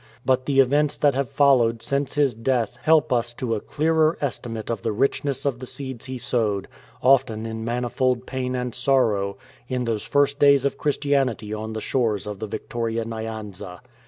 But 0.25 0.47
the 0.47 0.59
events 0.61 0.97
that 0.97 1.13
have 1.13 1.29
followed 1.29 1.83
since 1.83 2.15
his 2.15 2.33
death 2.33 2.79
help 2.81 3.13
us 3.13 3.33
to 3.35 3.53
a 3.53 3.59
clearer 3.59 4.17
estimate 4.19 4.71
of 4.71 4.81
the 4.81 4.91
richness 4.91 5.45
of 5.45 5.59
the 5.59 5.67
seeds 5.67 6.05
he 6.05 6.17
sowed, 6.17 6.67
often 7.03 7.45
in 7.45 7.63
manifold 7.63 8.25
pain 8.25 8.55
and 8.55 8.73
sorrow, 8.73 9.37
in 9.67 9.85
those 9.85 10.01
first 10.01 10.39
days 10.39 10.65
of 10.65 10.79
Christianity 10.79 11.53
on 11.53 11.73
the 11.73 11.81
shores 11.81 12.25
of 12.25 12.39
the 12.39 12.47
Victoria 12.47 13.05
Nyanza. 13.05 13.79